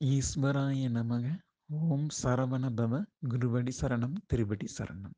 ஈஸ்வராய 0.00 0.88
நமக. 0.90 1.26
ஓம் 1.86 2.06
சரவண 2.22 2.64
பவ. 2.78 2.92
குருவடி 3.28 3.72
சரணம். 3.80 4.16
திருவடி 4.26 4.66
சரணம். 4.78 5.14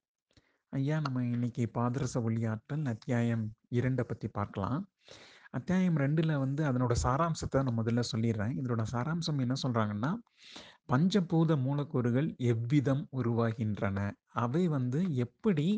ஐயா 0.72 0.96
நம்ம 1.00 1.22
இன்னைக்கு 1.26 1.64
பாதரச 1.74 2.14
ஒளியாற்றல் 2.26 2.84
அத்தியாயம் 2.92 3.44
இரண்டை 3.70 4.04
பற்றி 4.10 4.28
பார்க்கலாம். 4.28 4.82
அத்தியாயம் 5.50 5.96
ரெண்டில் 5.96 6.34
வந்து 6.38 6.62
அதனோட 6.64 6.94
சாராம்சத்தை 7.02 7.62
நான் 7.62 7.78
முதல்ல 7.80 8.04
சொல்லிடுறேன். 8.12 8.54
இதனோட 8.60 8.84
சாராம்சம் 8.92 9.42
என்ன 9.44 9.56
சொல்கிறாங்கன்னா 9.64 10.12
பஞ்சபூத 10.92 11.56
மூலக்கூறுகள் 11.62 12.28
எவ்விதம் 12.52 13.04
உருவாகின்றன? 13.20 13.98
அவை 14.36 14.64
வந்து 14.68 15.00
எப்படி 15.16 15.68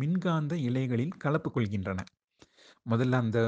மின்காந்த 0.00 0.54
இலைகளில் 0.68 1.18
கலப்பு 1.18 1.50
கொள்கின்றன? 1.50 2.00
முதல்ல 2.86 3.18
அந்த 3.22 3.38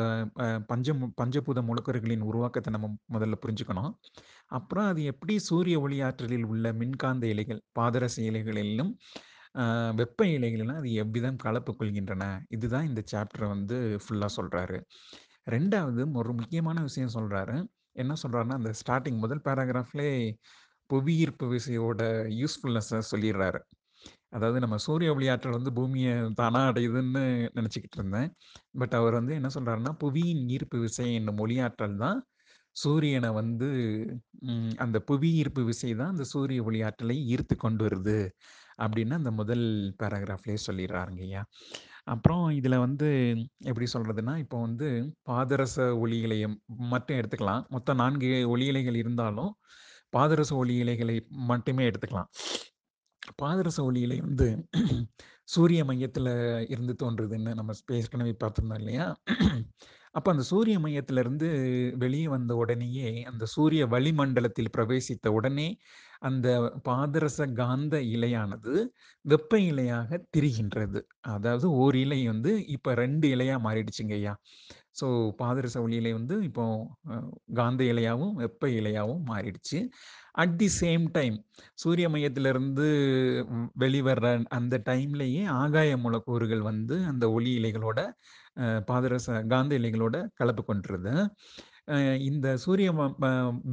அஹ், 0.45 0.61
பஞ்ச 0.67 0.89
பஞ்சபூத 1.19 1.63
மூலக்கூறுகளின் 1.67 2.27
உருவாக்கத்தை 2.29 2.71
நம்ம 2.75 2.87
முதல்ல 3.13 3.37
புரிஞ்சுக்கணும். 3.43 3.93
அப்புறம் 4.51 4.87
அது 4.91 5.01
எப்படி 5.13 5.35
சூரிய 5.47 5.79
ஒளியாற்றலில் 5.81 6.47
உள்ள 6.47 6.73
மின்காந்த 6.81 7.27
இலைகள் 7.29 7.63
பாதரச 7.75 8.17
இலைகளிலும் 8.31 8.93
வெப்ப 9.95 10.21
இலைகளிலும் 10.29 10.79
அது 10.79 10.91
எவ்விதம் 11.03 11.39
கலப்பு 11.39 11.73
கொள்கின்றன? 11.75 12.25
இதுதான் 12.49 12.89
இந்த 12.89 13.03
சாப்டர் 13.13 13.47
வந்து 13.47 13.77
ஃபுல்லாக 14.05 14.33
சொல்கிறாரு 14.37 14.79
ரெண்டாவது 15.47 16.03
ஒரு 16.21 16.33
முக்கியமான 16.35 16.79
விஷயம் 16.83 17.15
சொல்கிறாரு 17.15 17.57
என்ன 17.97 18.15
சொல்கிறாருன்னா 18.23 18.59
அந்த 18.61 18.73
ஸ்டார்டிங் 18.81 19.19
முதல் 19.19 19.45
பேராகிராஃப்லே 19.47 20.11
புவியீர்ப்பு 20.91 21.47
விசையோட 21.53 22.03
யூஸ்ஃபுல்னஸை 22.39 23.01
சொல்லிடுறாரு. 23.11 23.61
அதாவது 24.33 24.59
நம்ம 24.61 24.77
சூரிய 24.85 25.11
ஒளியாற்றல் 25.15 25.57
வந்து 25.57 25.73
பூமியை 25.75 26.13
தானா 26.41 26.61
அடையுதுன்னு 26.71 27.23
நினச்சிக்கிட்டு 27.59 27.99
இருந்தேன். 28.01 28.31
பட் 28.81 28.95
அவர் 28.95 29.15
வந்து 29.15 29.35
என்ன 29.35 29.51
சொல்றாருன்னா 29.57 29.93
புவியின் 30.03 30.43
ஈர்ப்பு 30.57 30.79
விசை 30.85 31.07
என்னும் 31.15 31.43
ஒளியாற்றல் 31.45 31.97
தான் 31.99 32.19
சூரியனை 32.77 33.31
வந்து 33.41 33.69
ம், 34.49 34.73
அந்த 34.79 34.99
புவி 35.09 35.31
ஈர்ப்பு 35.41 35.63
விசை 35.65 35.91
தான் 35.95 36.13
அந்த 36.15 36.25
சூரிய 36.33 36.63
ஒளியாற்றலை 36.65 37.17
ஈர்த்து 37.33 37.55
கொண்டு 37.59 37.83
வருது. 37.87 38.19
அப்படின்னு 38.79 39.15
அந்த 39.15 39.31
முதல் 39.41 39.65
பேராகிராஃப்லேயே 40.01 40.61
சொல்லிடுறாருங்க 40.67 41.23
ஐயா. 41.29 41.43
அப்புறம் 42.07 42.45
இதில் 42.59 42.77
வந்து 42.79 43.09
எப்படி 43.65 43.87
சொல்கிறதுனா 43.95 44.35
இப்போ 44.45 44.59
வந்து 44.61 44.89
பாதரச 45.25 45.77
ஒளி 46.03 46.19
இலையம் 46.27 46.57
மட்டும் 46.91 47.19
எடுத்துக்கலாம். 47.21 47.65
மொத்தம் 47.71 48.01
நான்கு 48.05 48.31
ஒளி 48.49 48.67
இருந்தாலும் 48.99 49.53
பாதரச 50.13 50.53
ஒளி 50.55 50.77
இலைகளை 50.77 51.17
மட்டுமே 51.51 51.85
எடுத்துக்கலாம். 51.91 52.31
பாதரச 53.43 53.79
ஒளியிலே 53.85 54.19
வந்து 54.21 54.49
சூரிய 55.49 55.83
மையத்தில் 55.91 56.31
இருந்து 56.73 56.95
தோன்றுதுன்னு 57.03 57.53
நம்ம 57.61 57.75
ஏற்கனவே 58.01 58.35
பார்த்துருந்தோம் 58.43 58.81
இல்லையா? 58.83 59.07
அப்போ 60.17 60.29
அந்த 60.35 60.45
சூரிய 60.51 60.77
மையத்திலிருந்து 60.85 61.49
வெளியே 62.03 62.29
வந்த 62.35 62.53
உடனேயே 62.63 63.09
அந்த 63.31 63.45
சூரிய 63.55 63.83
வளிமண்டலத்தில் 63.95 64.75
பிரவேசித்த 64.77 65.33
உடனே 65.39 65.69
அந்த 66.29 66.49
பாதரச 66.89 67.41
காந்த 67.61 67.97
இலையானது 68.15 68.73
வெப்ப 69.25 69.61
இலையாக 69.71 70.21
திரிகின்றது. 70.37 71.01
அதாவது 71.35 71.67
ஓர் 71.83 71.99
இலை 72.05 72.21
வந்து 72.33 72.53
இப்போ 72.77 72.93
ரெண்டு 73.03 73.27
இலையாக 73.37 73.65
மாறிடுச்சுங்க 73.67 74.15
ஐயா. 74.21 74.35
ஸோ 75.01 75.07
பாதரச 75.41 75.77
ஒளி 75.85 75.97
இலை 76.01 76.13
வந்து 76.19 76.37
இப்போ 76.49 76.65
காந்த 77.59 77.83
இலையாகவும் 77.93 78.35
வெப்ப 78.43 78.71
இலையாகவும் 78.79 79.25
மாறிடுச்சு. 79.33 79.79
அட் 80.43 80.57
தி 80.63 80.69
சேம் 80.81 81.05
டைம் 81.19 81.37
சூரிய 81.83 82.07
மையத்திலிருந்து 82.15 82.89
வெளிவர்ற 83.83 84.27
அந்த 84.59 84.75
டைம்லேயே 84.91 85.38
ஆகாய 85.61 85.97
மூலக்கூறுகள் 86.05 86.63
வந்து 86.71 86.97
அந்த 87.13 87.25
ஒளி 87.37 87.51
இலைகளோட 87.61 88.01
பாதரச 88.89 89.27
காந்த 89.53 89.73
இலைகளோட 89.81 90.17
கலப்பு 90.41 90.63
கொண்டுருது 90.71 91.13
இந்த 92.29 92.47
சூரிய 92.63 92.89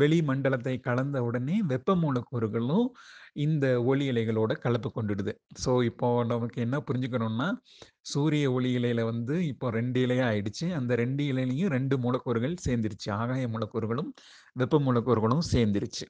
வெளி 0.01 0.17
மண்டலத்தை 0.29 0.75
கலந்த 0.79 1.17
உடனே 1.27 1.55
வெப்ப 1.71 1.95
மூலக்கூறுகளும் 2.03 2.87
இந்த 3.45 3.65
ஒளி 3.91 4.05
இலைகளோட 4.11 4.51
கலப்பு 4.65 4.89
கொண்டுடுது. 4.97 5.33
ஸோ 5.63 5.71
இப்போ 5.89 6.09
நமக்கு 6.31 6.59
என்ன 6.65 6.77
புரிஞ்சுக்கணும்னா 6.87 7.47
சூரிய 8.11 8.51
ஒளி 8.57 8.69
இலையில 8.79 9.03
வந்து 9.11 9.35
இப்போ 9.47 9.69
ரெண்டு 9.77 9.99
இலையா 10.05 10.25
ஆயிடுச்சு. 10.31 10.65
அந்த 10.79 10.95
ரெண்டு 11.03 11.23
இலையிலையும் 11.31 11.73
ரெண்டு 11.77 11.97
மூலக்கூறுகள் 12.05 12.55
சேர்ந்துருச்சு. 12.67 13.09
ஆகாய 13.19 13.47
மூலக்கூறுகளும் 13.55 14.11
வெப்ப 14.61 14.79
மூலக்கூறுகளும் 14.87 15.45
சேர்ந்துருச்சு. 15.53 16.07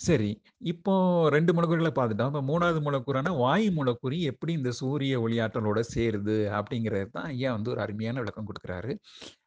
சரி. 0.00 0.28
இப்போ 0.70 0.94
ரெண்டு 1.34 1.50
மூலக்கூறுகளை 1.54 1.90
பார்த்துட்டோம். 1.98 2.30
இப்போ 2.32 2.42
மூணாவது 2.50 2.80
மூலக்கூறான 2.86 3.30
வாயு 3.38 3.68
மூலக்கூறு 3.76 4.16
எப்படி 4.30 4.52
இந்த 4.52 4.70
சூரிய 4.80 5.20
ஒளியாற்றலோட 5.20 5.80
சேருது 5.94 6.36
அப்படிங்கிறது 6.58 7.08
தான் 7.16 7.28
ஐயா 7.34 7.50
வந்து 7.56 7.70
ஒரு 7.74 7.80
அருமையான 7.84 8.20
விளக்கம் 8.22 8.48
கொடுக்குறாரு. 8.50 8.94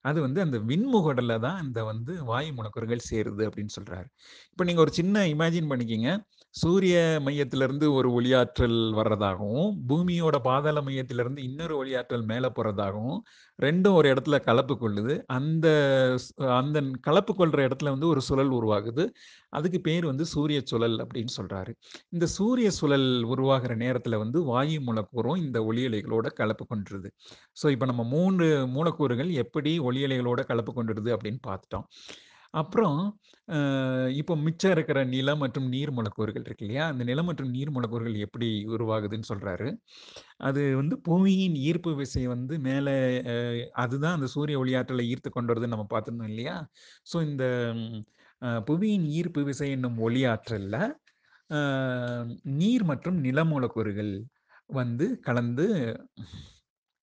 அது 0.10 0.20
வந்து 0.26 0.40
அந்த 0.46 0.58
விண்முகடல 0.70 1.38
தான் 1.40 1.60
இந்த 1.66 1.84
வந்து 1.92 2.16
வாயு 2.32 2.52
மூலக்கூறுகள் 2.60 3.08
சேருது 3.12 3.44
அப்படின்னு 3.50 3.76
சொல்றாரு. 3.78 4.08
இப்போ 4.52 4.66
நீங்க 4.70 4.82
ஒரு 4.86 4.94
சின்ன 5.00 5.26
இமேஜின் 5.36 5.72
பண்ணிக்கிங்க. 5.74 6.10
சூரிய 6.56 6.96
மையத்திலிருந்து 7.26 7.86
ஒரு 7.94 8.10
ஒளியாற்றல் 8.12 8.78
வர்றதாகவும் 8.98 9.68
பூமியோட 9.90 10.38
பாதாள 10.48 10.82
மையத்திலிருந்து 10.82 11.42
இன்னொரு 11.48 11.74
ஒளியாற்றல் 11.82 12.26
மேலே 12.32 12.50
போறதாகவும் 12.58 13.20
ரெண்டும் 13.60 13.96
ஒரு 14.00 14.08
இடத்துல 14.14 14.38
கலப்பு 14.40 14.76
கொள்ளுது. 14.82 15.14
அந்த 15.28 15.68
அந்த 16.60 16.80
கலப்பு 17.08 17.34
கொள்ற 17.34 17.60
இடத்துல 17.68 17.94
வந்து 17.96 18.08
ஒரு 18.08 18.22
சுழல் 18.22 18.54
உருவாகுது. 18.60 19.06
அதுக்கு 19.50 19.80
பேர் 19.82 20.06
வந்து 20.06 20.26
சூரிய 20.26 20.62
சுழல் 20.72 20.98
அப்படின்னு 21.04 21.34
சொல்றாரு. 21.40 21.72
இந்த 22.10 22.26
சூரிய 22.38 22.72
சுழல் 22.72 23.10
உருவாகிற 23.34 23.76
நேரத்துல 23.76 24.18
வந்து 24.18 24.42
வாயு 24.44 24.80
மூலக்கூறும் 24.82 25.42
இந்த 25.46 25.60
ஒளியலைகளோட 25.70 26.28
கலப்பு 26.42 26.66
கொண்டுருது. 26.74 27.12
ஸோ 27.62 27.70
இப்போ 27.70 27.86
நம்ம 27.86 28.06
மூன்று 28.16 28.48
மூலக்கூறுகள் 28.78 29.32
எப்படி 29.46 29.74
ஒளியலைகளோட 29.90 30.42
கலப்பு 30.52 30.74
கொண்டுடுது 30.80 31.12
அப்படின்னு 31.18 31.42
பார்த்துட்டோம். 31.50 31.88
அப்புறம் 32.54 33.00
இப்போ 34.20 34.34
மிச்சம் 34.46 34.74
இருக்கிற 34.76 35.00
நிலம் 35.14 35.42
மற்றும் 35.44 35.68
நீர் 35.74 35.92
மூலக்கூறுகள் 35.98 36.46
இருக்கு 36.48 36.66
இல்லையா? 36.66 36.84
அந்த 36.92 37.04
நிலம் 37.10 37.28
மற்றும் 37.30 37.52
நீர் 37.56 37.72
மூலக்கூறுகள் 37.76 38.16
எப்படி 38.26 38.48
உருவாகுதுன்னு 38.76 39.30
சொல்றாரு. 39.32 39.68
அது 40.48 40.62
வந்து 40.82 40.96
புவியின் 41.10 41.58
ஈர்ப்பு 41.68 41.92
விசை 42.02 42.24
வந்து 42.34 42.56
மேலே 42.68 42.96
அதுதான் 43.84 44.18
அந்த 44.18 44.30
சூரிய 44.36 44.62
ஒளியாற்றலை 44.64 45.06
ஈர்த்து 45.14 45.32
கொண்டு 45.32 45.52
வருதுன்னு 45.54 45.76
நம்ம 45.76 45.88
பார்த்துருந்தோம் 45.94 46.32
இல்லையா? 46.34 46.56
ஸோ 47.12 47.18
இந்த 47.30 47.46
புவியின் 48.70 49.08
ஈர்ப்பு 49.20 49.42
விசை 49.50 49.70
என்னும் 49.78 50.00
ஒளியாற்றல்ல 50.08 50.76
நீர் 52.60 52.84
மற்றும் 52.92 53.18
நில 53.28 53.40
மூலக்கூறுகள் 53.52 54.14
வந்து 54.72 55.06
கலந்து 55.28 55.66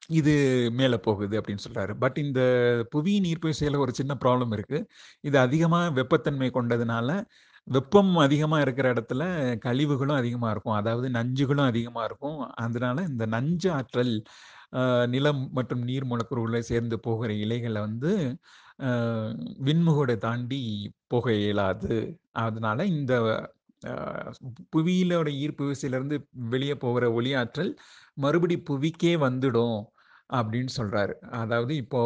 இது 0.09 0.33
மேலே 0.73 0.97
போகுது 0.97 1.41
அப்படின்னு 1.41 1.65
சொல்கிறாரு 1.69 1.95
பட் 1.99 2.19
இந்த 2.19 2.41
புவியின் 2.95 3.25
ஈர்ப்பு 3.25 3.79
ஒரு 3.79 3.93
சின்ன 3.93 4.17
ப்ராப்ளம் 4.25 4.55
இருக்குது 4.57 4.87
இது 5.21 5.39
அதிகமாக 5.39 6.03
வெப்பத்தன்மை 6.03 6.51
கொண்டதுனால 6.59 7.25
வெப்பம் 7.69 8.17
அதிகமாக 8.17 8.63
இருக்கிற 8.63 8.93
இடத்துல 8.95 9.23
கழிவுகளும் 9.65 10.17
அதிகமாக 10.17 10.51
இருக்கும். 10.51 10.75
அதாவது 10.75 11.11
நஞ்சுகளும் 11.11 11.67
அதிகமாக 11.67 12.05
இருக்கும். 12.07 12.41
அதனால 12.55 13.03
இந்த 13.03 13.27
நஞ்சு 13.27 13.73
ஆற்றல் 13.73 14.23
நிலம் 15.07 15.51
மற்றும் 15.53 15.83
நீர் 15.83 16.05
மூலக்கூறுகளை 16.05 16.61
சேர்ந்து 16.61 17.01
போகிற 17.01 17.33
இலைகளை 17.33 17.81
வந்து 17.81 18.39
விண்முகோடை 19.65 20.17
தாண்டி 20.19 20.95
போக 21.09 21.33
இயலாது. 21.33 22.19
அதனால 22.33 22.85
இந்த 22.87 23.13
புவியிலோட 24.77 25.29
ஈர்ப்பு 25.43 25.65
விசையிலேருந்து 25.73 26.19
வெளியே 26.51 26.75
போகிற 26.75 27.11
ஒளியாற்றல் 27.21 27.77
மறுபடி 28.15 28.57
புவிக்கே 28.71 29.15
வந்துடும். 29.27 29.79
அப்படின்னு 30.31 30.73
சொல்கிறாரு 30.77 31.15
அதாவது 31.31 31.77
இப்போ 31.77 32.01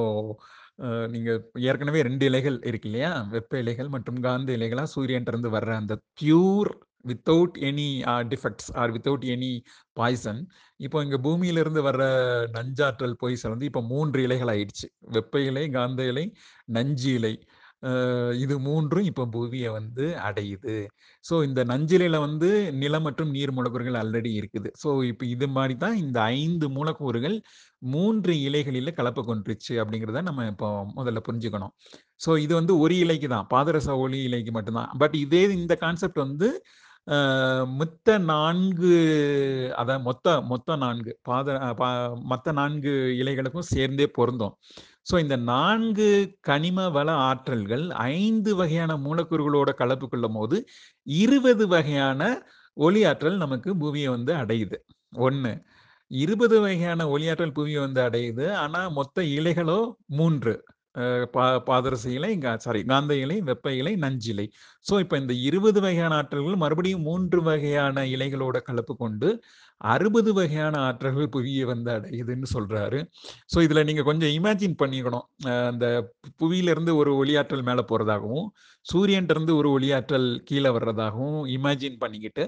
நீங்கள் 1.07 1.41
ஏற்கனவே 1.61 2.03
ரெண்டு 2.03 2.27
இலைகள் 2.27 2.63
இருக்கு 2.63 2.89
இல்லையா? 2.89 3.29
வெப்ப 3.31 3.59
இலைகள் 3.59 3.89
மற்றும் 3.89 4.21
காந்த 4.21 4.53
இலைகளாக 4.53 4.89
சூரியன்ட்ட 4.95 5.51
வர்ற 5.57 5.75
அந்த 5.75 5.97
pure 6.21 6.71
without 7.09 7.57
any 7.69 7.87
defects 8.29 8.71
or 8.75 8.93
without 8.93 9.25
any 9.35 9.61
poison 9.93 10.41
இப்போ 10.77 11.03
இங்கே 11.03 11.17
பூமியிலிருந்து 11.17 11.83
வர்ற 11.83 12.03
நஞ்சாற்றல் 12.51 13.17
பொய்சல் 13.19 13.51
வந்து 13.51 13.65
இப்போ 13.65 13.83
மூன்று 13.83 14.23
இலைகள் 14.23 14.49
ஆயிடுச்சு. 14.49 14.89
வெப்ப 15.01 15.41
இலை 15.41 15.71
காந்த 15.71 16.05
இலை 16.05 16.35
நஞ்சு 16.65 17.15
இலை. 17.15 17.35
இது 18.39 18.59
மூன்றும் 18.59 19.05
இப்போ 19.05 19.27
பூமியை 19.27 19.69
வந்து 19.69 20.17
அடையுது. 20.17 20.87
ஸோ 21.31 21.45
இந்த 21.45 21.65
நஞ்சிலையில் 21.65 22.19
வந்து 22.19 22.73
நிலம் 22.73 23.03
மற்றும் 23.03 23.31
நீர் 23.31 23.53
மூலக்கூறுகள் 23.53 23.95
ஆல்ரெடி 23.95 24.33
இருக்குது. 24.41 24.71
ஸோ 24.85 25.05
இப்போ 25.05 25.27
இது 25.27 25.49
மாதிரி 25.49 25.77
தான் 25.77 25.97
இந்த 25.97 26.21
ஐந்து 26.21 26.69
மூலக்கூறுகள் 26.71 27.43
மூன்று 27.79 28.41
இலைகளில் 28.41 28.93
கலப்பு 28.93 29.23
கொண்டுருச்சு 29.23 29.71
அப்படிங்கிறத 29.71 30.23
நம்ம 30.23 30.47
இப்போ 30.47 30.87
முதல்ல 30.97 31.23
புரிஞ்சுக்கணும். 31.29 31.75
ஸோ 32.27 32.39
இது 32.39 32.55
வந்து 32.55 32.79
ஒரு 32.79 32.97
இலைக்கு 32.97 33.29
தான். 33.29 33.47
பாதரச 33.55 33.97
ஒளி 33.97 34.23
இலைக்கு 34.23 34.51
மட்டும்தான் 34.51 34.91
பட் 34.99 35.15
இதே 35.15 35.43
இந்த 35.43 35.77
கான்செப்ட் 35.77 36.19
வந்து 36.19 36.63
மொத்த 37.67 38.19
நான்கு 38.19 38.91
அதான் 39.79 40.03
மொத்த 40.03 40.43
மொத்த 40.43 40.77
நான்கு 40.77 41.19
பாத 41.23 41.53
மற்ற 42.25 42.53
பா- 42.53 42.55
நான்கு 42.55 42.91
இலைகளுக்கும் 43.21 43.69
சேர்ந்தே 43.75 44.07
பொருந்தும். 44.07 44.55
ஸோ 45.11 45.17
இந்த 45.19 45.37
நான்கு 45.51 46.09
கனிம 46.49 46.89
வள 46.91 47.11
ஆற்றல்கள் 47.29 47.85
ஐந்து 48.15 48.51
வகையான 48.55 48.97
மூலக்கூறுகளோட 48.97 49.71
கலப்பு 49.73 50.07
கொள்ளும் 50.09 50.33
போது 50.33 50.57
இருபது 51.05 51.65
வகையான 51.69 52.21
ஒளி 52.77 53.01
ஆற்றல் 53.05 53.37
நமக்கு 53.37 53.71
பூமியை 53.77 54.09
வந்து 54.09 54.33
அடையுது. 54.35 54.77
ஒன்று 55.19 55.53
இருபது 56.11 56.57
வகையான 56.61 57.07
ஒளியாற்றல் 57.07 57.53
புவியை 57.53 57.81
வந்து 57.81 58.01
அடையுது. 58.01 58.47
ஆனால் 58.55 58.89
மொத்த 58.93 59.23
இலைகளோ 59.37 59.81
மூன்று. 60.19 60.55
பா 61.35 61.45
பாதரச 61.69 62.05
இலை, 62.11 62.31
கா 62.39 62.53
சாரி 62.57 62.81
காந்த 62.85 63.13
இலை, 63.17 63.37
வெப்ப 63.41 63.73
இலை, 63.81 63.93
நஞ்சிலை. 63.97 64.47
ஸோ, 64.87 64.95
இப்போ 65.01 65.17
இந்த 65.19 65.35
20 65.49 65.81
வகையான 65.85 66.13
ஆற்றல்கள் 66.21 66.63
மறுபடியும் 66.63 67.05
மூன்று 67.09 67.41
வகையான 67.43 68.05
இலைகளோட 68.15 68.59
கலப்பு 68.69 68.95
கொண்டு 68.97 69.29
60 69.81 70.33
வகையான 70.39 70.75
ஆற்றல்கள் 70.89 71.31
புவிய 71.37 71.67
வந்து 71.67 71.91
அடையுதுன்னு 71.97 72.49
சொல்றாரு. 72.55 72.99
ஸோ, 73.53 73.59
இதுல 73.67 73.85
நீங்க 73.85 74.03
கொஞ்சம் 74.03 74.35
இமேஜின் 74.39 74.77
பண்ணிக்கணும். 74.83 75.27
அந்த 75.71 75.87
புவியிலிருந்து 76.43 76.95
ஒரு 76.97 77.13
ஒளியாற்றல் 77.23 77.67
மேலே 77.71 77.85
போறதாகவும், 77.93 78.49
சூரியன்ட்டருந்து 78.87 79.55
ஒரு 79.61 79.71
ஒளியாற்றல் 79.79 80.29
கீழே 80.51 80.71
வர்றதாகவும் 80.71 81.41
இமேஜின் 81.57 82.01
பண்ணிக்கிட்டு, 82.05 82.45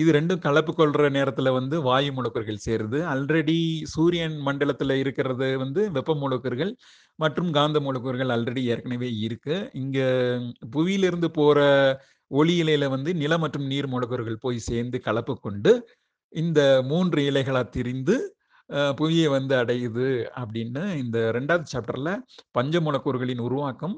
இது 0.00 0.10
ரெண்டும் 0.16 0.42
கலப்பு 0.44 0.72
கொள்ற 0.72 1.08
நேரத்துல 1.16 1.48
வந்து 1.56 1.76
வாயு 1.86 2.10
மூலக்கூறுகள் 2.16 2.64
சேருது. 2.66 2.98
ஆல்ரெடி 3.12 3.58
சூரியன் 3.94 4.36
மண்டலத்துல 4.46 4.96
இருக்கிறது 5.02 5.48
வந்து 5.62 5.82
வெப்ப 5.96 6.14
மூலக்கூறுகள் 6.22 6.72
மற்றும் 7.18 7.50
காந்த 7.58 7.80
மூலக்கூறுகள் 7.86 8.32
ஆல்ரெடி 8.36 8.62
ஏற்கனவே 8.72 9.10
இருக்கு. 9.26 9.56
இங்க 9.82 9.98
புவியிலிருந்து 10.76 11.30
போற 11.38 11.58
ஒளி 12.30 12.54
இலையில 12.62 12.84
வந்து 12.94 13.10
நில 13.22 13.32
மற்றும் 13.38 13.66
நீர் 13.72 13.90
மூலக்கூறுகள் 13.94 14.42
போய் 14.44 14.66
சேர்ந்து 14.68 14.98
கலப்பு 15.08 15.34
கொண்டு, 15.46 15.72
இந்த 16.32 16.60
மூன்று 16.90 17.20
இலைகளா 17.30 17.62
திரிந்து 17.76 18.16
புவியை 18.98 19.28
வந்து 19.28 19.54
அடையுது 19.60 20.08
அப்படின்னு 20.42 20.82
இந்த 21.02 21.18
ரெண்டாவது 21.36 21.66
சாப்டர்ல 21.72 22.10
பஞ்ச 22.56 22.80
மூலக்கூறுகளின் 22.80 23.42
உருவாக்கம் 23.46 23.96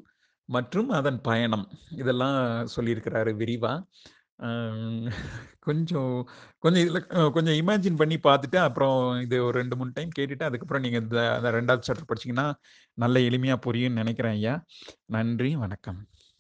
மற்றும் 0.48 0.88
அதன் 0.98 1.20
பயணம் 1.28 1.66
இதெல்லாம் 2.00 2.38
சொல்லியிருக்கிறாரு 2.74 3.32
விரிவா. 3.42 3.74
கொஞ்சம் 5.64 6.14
கொஞ்சம் 6.60 6.82
இதுல 6.84 7.00
கொஞ்சம் 7.30 7.58
இமேஜின் 7.60 8.00
பண்ணி 8.02 8.18
பார்த்துட்டு, 8.20 8.58
அப்புறம் 8.60 8.96
இது 9.20 9.38
ஒரு 9.44 9.56
2, 9.60 9.76
3 9.76 9.94
டைம் 9.96 10.12
கேட்டுட்டு, 10.18 10.48
அதுக்கப்புறம் 10.48 10.84
நீங்க 10.86 11.00
இந்த 11.04 11.20
அந்த 11.36 11.50
2வது 11.50 11.88
சாப்டர் 11.88 12.10
படிச்சீங்கன்னா, 12.10 12.48
நல்ல 12.98 13.18
எளிமையா 13.28 13.58
புரியும்னு 13.66 14.00
நெனைக்கிறேன் 14.02 14.36
ஐயா. 14.38 14.56
நன்றி, 15.10 15.52
வணக்கம். 15.56 16.00